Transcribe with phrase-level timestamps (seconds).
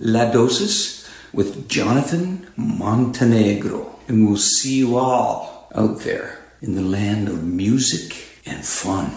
[0.00, 3.98] La Dosis with Jonathan Montenegro.
[4.08, 8.16] And we'll see you all out there in the land of music
[8.46, 9.12] and fun.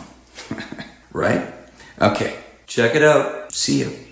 [1.14, 1.54] right?
[2.02, 3.54] Okay, check it out.
[3.54, 4.03] See you.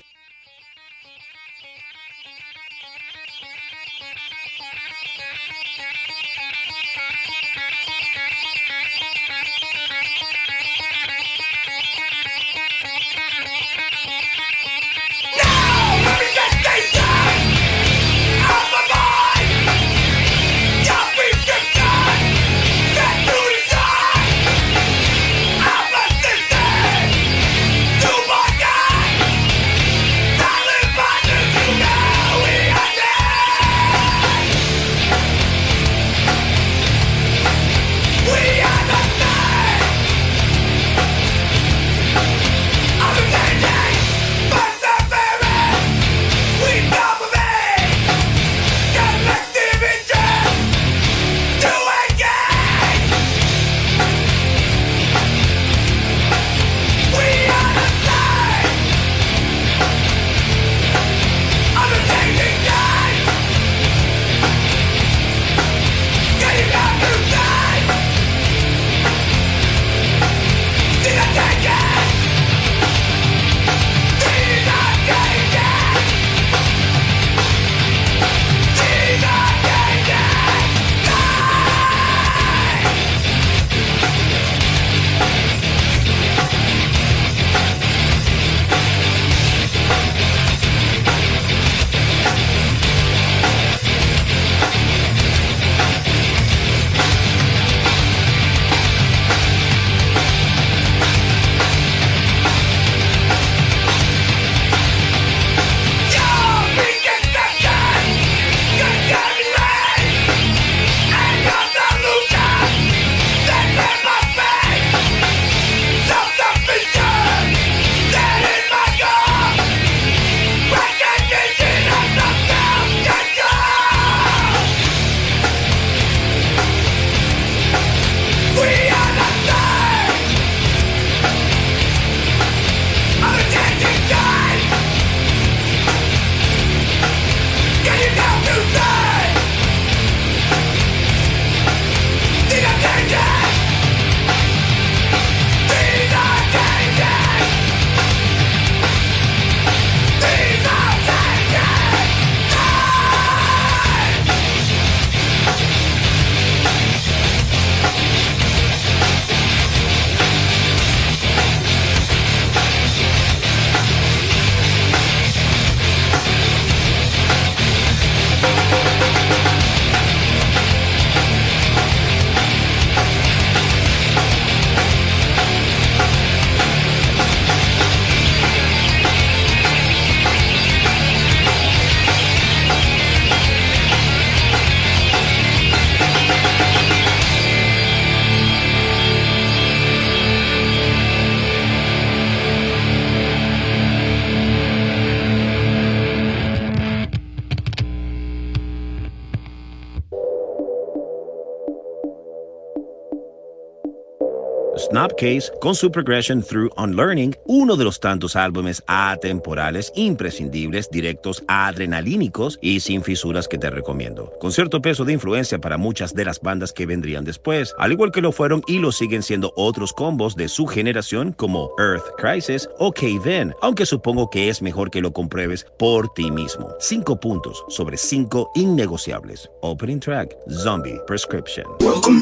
[205.01, 212.59] Snapcase con su Progression Through Unlearning, uno de los tantos álbumes atemporales, imprescindibles, directos, adrenalínicos
[212.61, 214.31] y sin fisuras que te recomiendo.
[214.39, 218.11] Con cierto peso de influencia para muchas de las bandas que vendrían después, al igual
[218.11, 222.69] que lo fueron y lo siguen siendo otros combos de su generación como Earth Crisis
[222.77, 226.75] o Cave In, aunque supongo que es mejor que lo compruebes por ti mismo.
[226.79, 229.49] Cinco puntos sobre cinco innegociables.
[229.61, 231.65] Opening track, Zombie Prescription.
[231.79, 232.21] Welcome.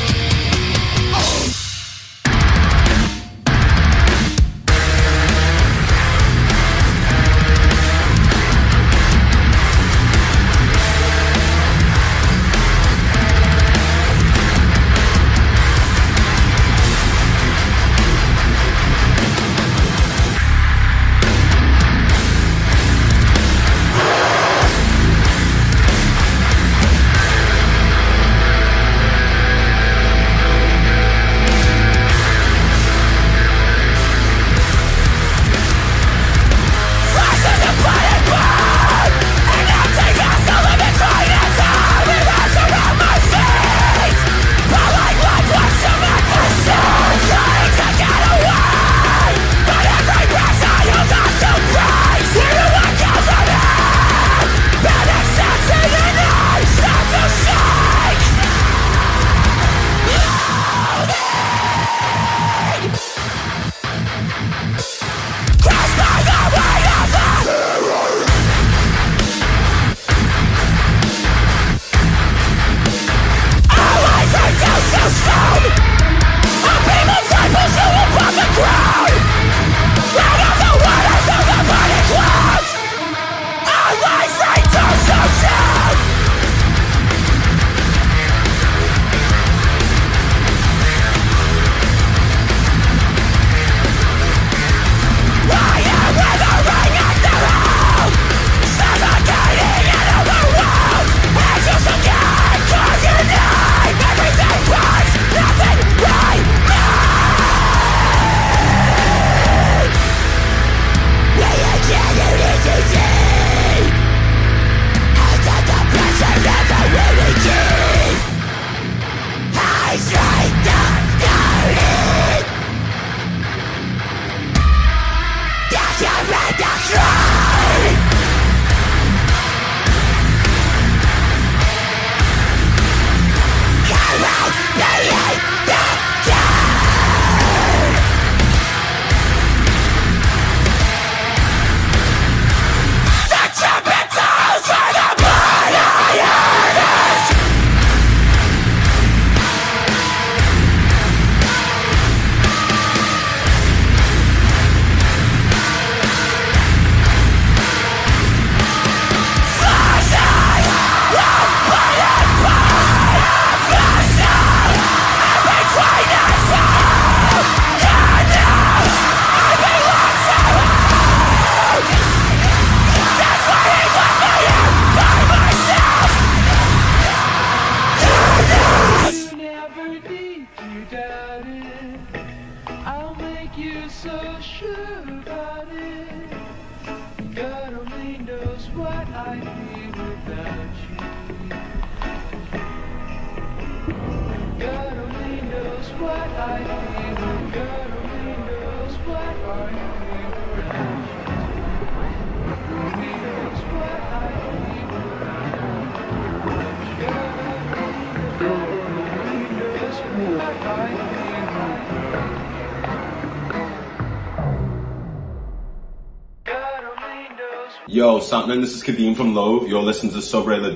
[218.61, 219.67] This is Kadeem from Love.
[219.67, 220.69] You're listening to Sobre La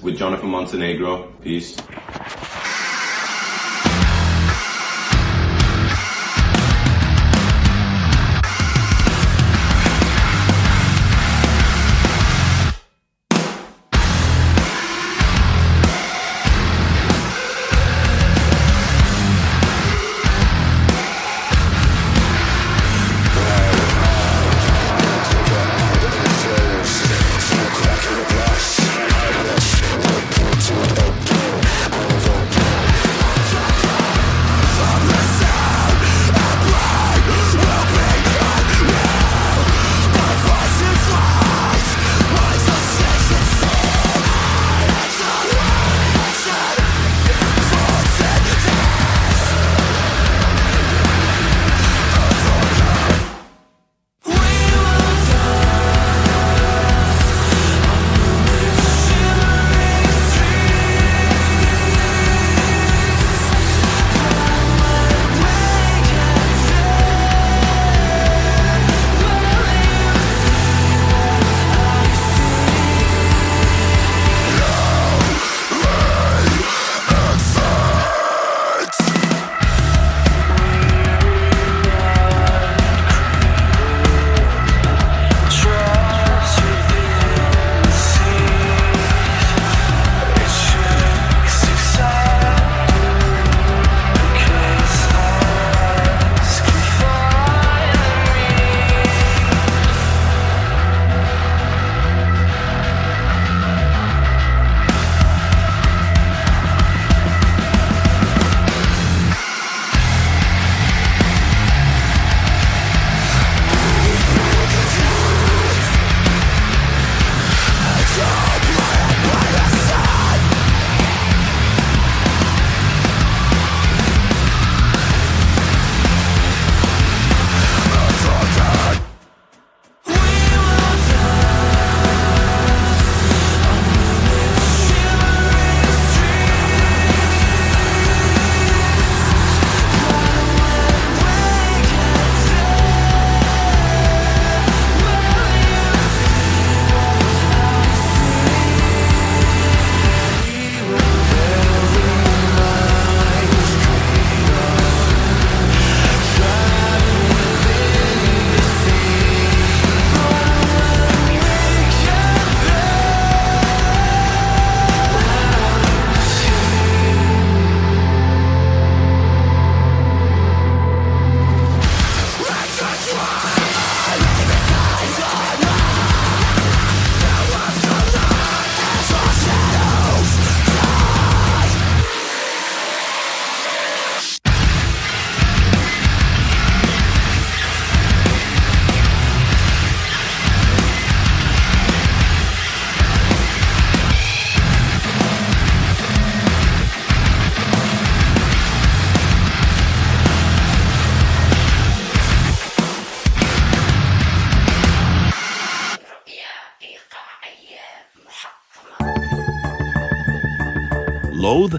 [0.00, 1.26] with Jonathan Montenegro.
[1.42, 1.76] Peace.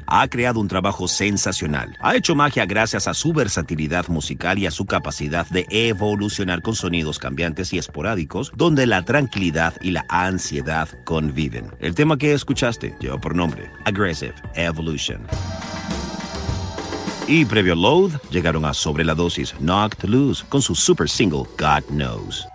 [0.08, 1.98] Ha creado un trabajo sensacional.
[2.02, 6.76] Ha hecho magia gracias a su versatilidad musical y a su capacidad de evolucionar con
[6.76, 11.72] sonidos cambiantes y esporádicos, donde la tranquilidad y la ansiedad conviven.
[11.80, 15.22] El tema que escuchaste lleva por nombre Aggressive Evolution.
[17.28, 21.84] Y previo Load, llegaron a Sobre la Dosis Knocked Loose con su super single God
[21.90, 22.51] Knows.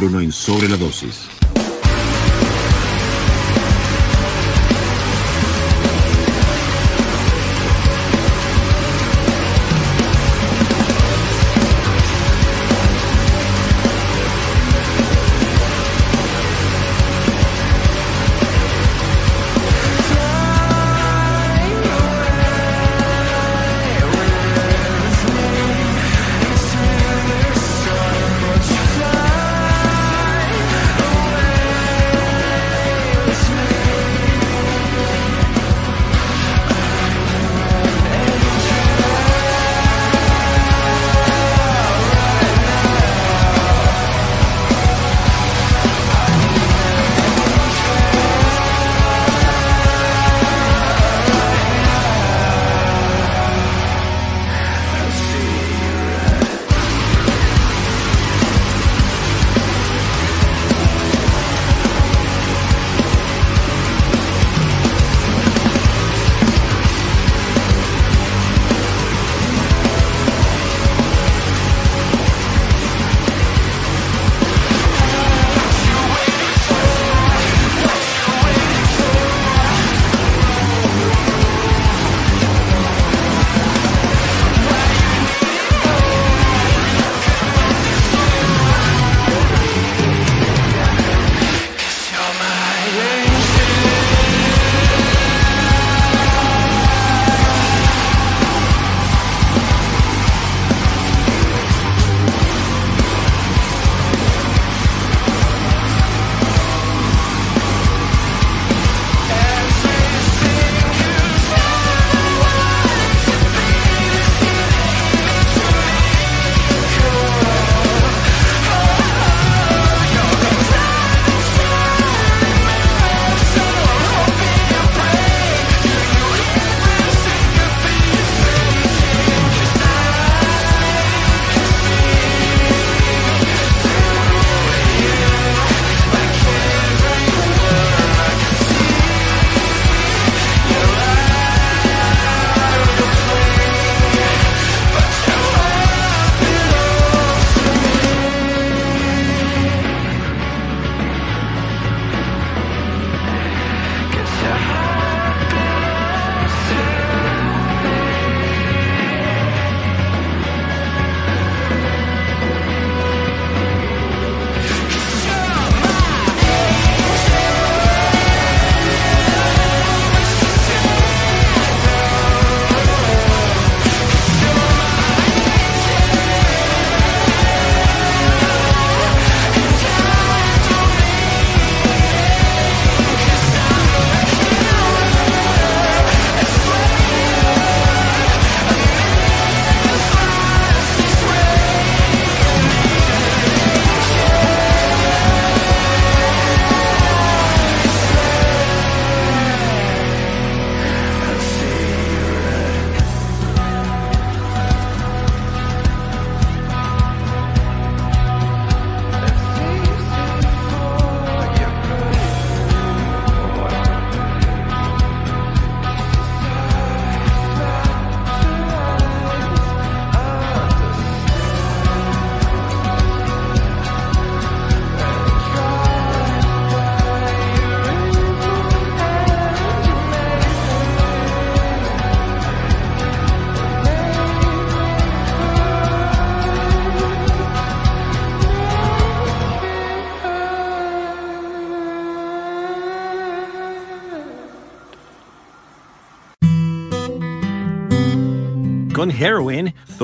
[0.00, 1.37] Uno en sobre la dosis.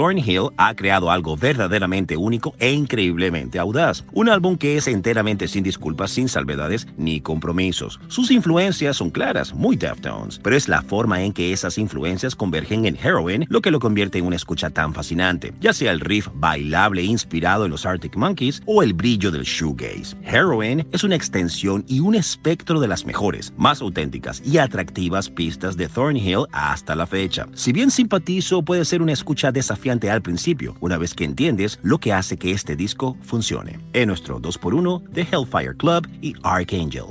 [0.04, 4.04] Thornhill ha creado algo verdaderamente único e increíblemente audaz.
[4.12, 8.00] Un álbum que es enteramente sin disculpas, sin salvedades ni compromisos.
[8.08, 12.86] Sus influencias son claras, muy Deftones, pero es la forma en que esas influencias convergen
[12.86, 16.28] en Heroin lo que lo convierte en una escucha tan fascinante, ya sea el riff
[16.34, 20.16] bailable inspirado en los Arctic Monkeys o el brillo del shoegaze.
[20.22, 25.76] Heroin es una extensión y un espectro de las mejores, más auténticas y atractivas pistas
[25.76, 27.46] de Thornhill hasta la fecha.
[27.54, 30.43] Si bien simpatizo, puede ser una escucha desafiante al principio,
[30.80, 33.78] una vez que entiendes lo que hace que este disco funcione.
[33.94, 37.07] En nuestro 2x1 de Hellfire Club y Archangel.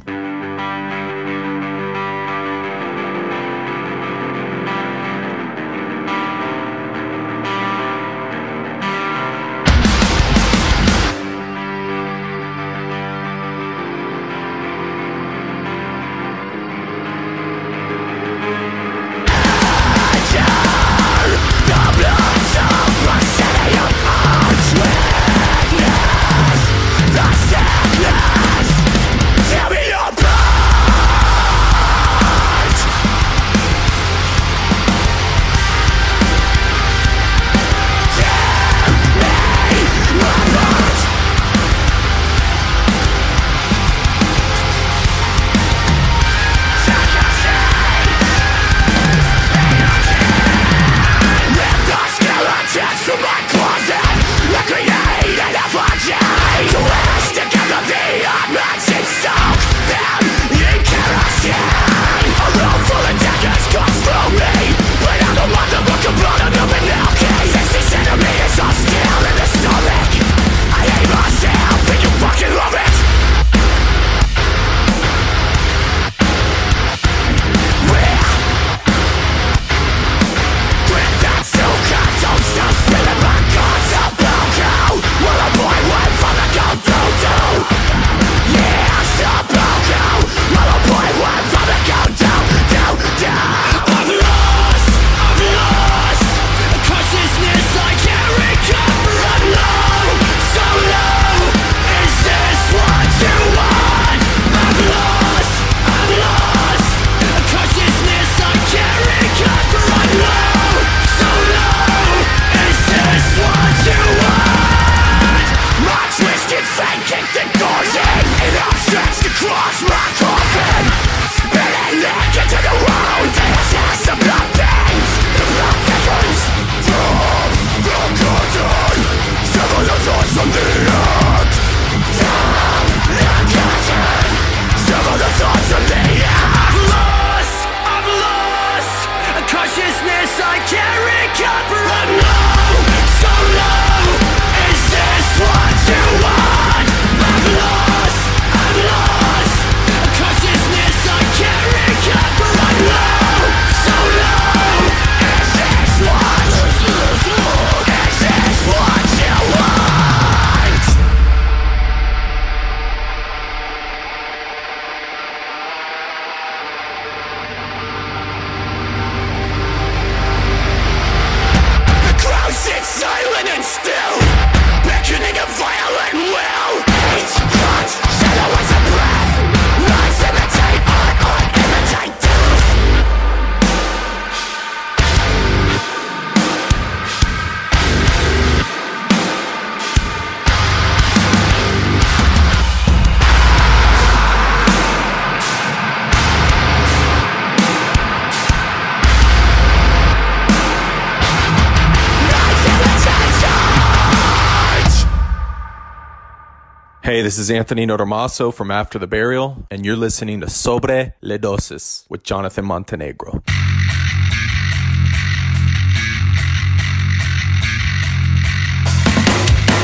[207.04, 211.38] Hey, this is Anthony Notarmaso from After the Burial, and you're listening to Sobre Le
[211.38, 213.44] Dosis with Jonathan Montenegro.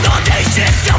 [0.05, 0.89] Audacious,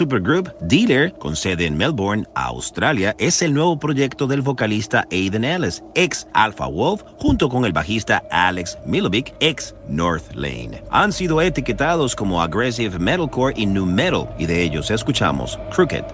[0.00, 5.84] supergroup Dealer, con sede en Melbourne, Australia, es el nuevo proyecto del vocalista Aiden Ellis,
[5.94, 10.82] ex Alpha Wolf, junto con el bajista Alex Milovic, ex North Lane.
[10.90, 16.04] Han sido etiquetados como Aggressive Metalcore y New Metal, y de ellos escuchamos Crooked.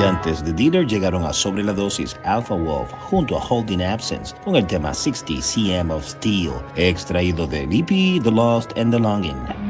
[0.00, 4.34] Y antes de Dealer llegaron a Sobre la Dosis Alpha Wolf junto a Holding Absence
[4.42, 9.65] con el tema 60 cm of Steel, extraído del EP The Lost and the Longing.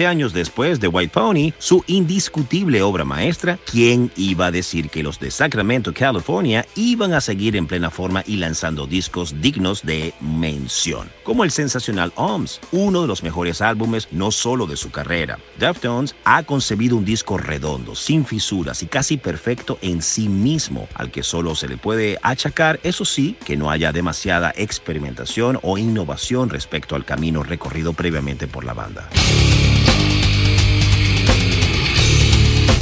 [0.00, 5.02] 20 años después de White Pony, su indiscutible obra maestra, ¿quién iba a decir que
[5.02, 10.14] los de Sacramento, California, iban a seguir en plena forma y lanzando discos dignos de
[10.22, 11.10] mención?
[11.22, 15.38] Como el sensacional OMS, uno de los mejores álbumes no solo de su carrera.
[15.58, 21.10] Deftones ha concebido un disco redondo, sin fisuras y casi perfecto en sí mismo, al
[21.10, 26.48] que solo se le puede achacar, eso sí, que no haya demasiada experimentación o innovación
[26.48, 29.10] respecto al camino recorrido previamente por la banda.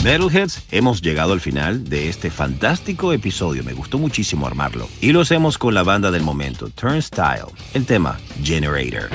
[0.08, 3.62] Metalheads, hemos llegado al final de este fantástico episodio.
[3.62, 4.88] Me gustó muchísimo armarlo.
[5.02, 7.52] Y lo hacemos con la banda del momento, Turnstile.
[7.74, 9.10] El tema, Generator.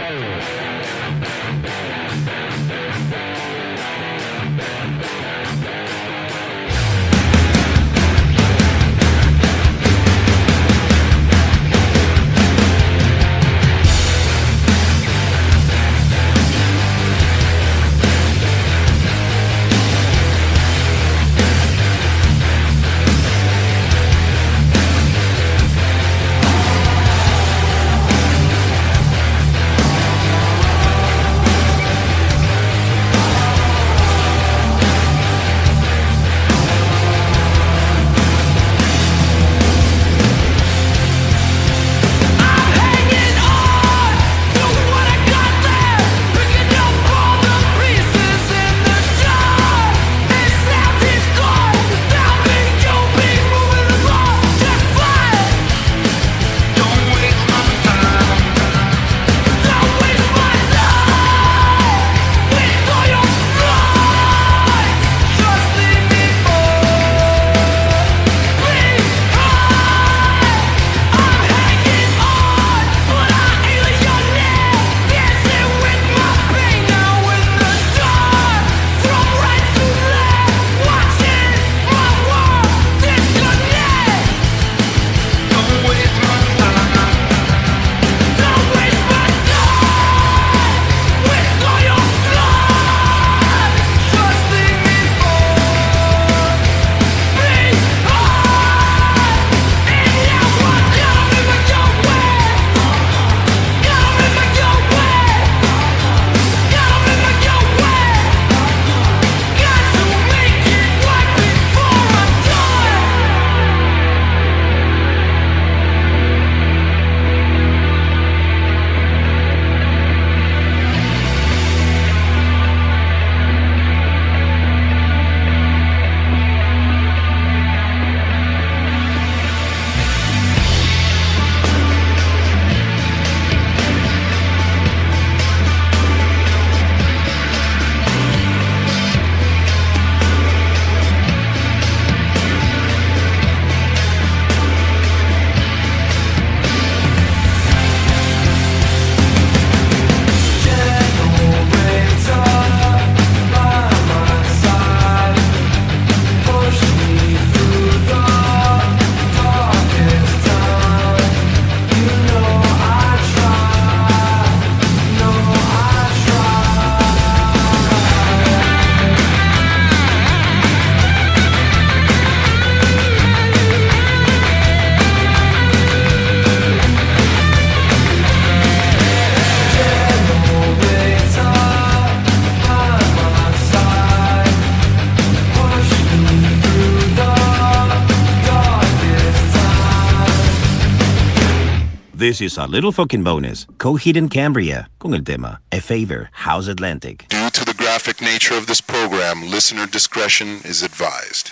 [192.24, 193.66] This is a little fucking bonus.
[193.80, 197.26] Coheed and Cambria con el tema A Favor, House Atlantic.
[197.28, 201.52] Due to the graphic nature of this program, listener discretion is advised.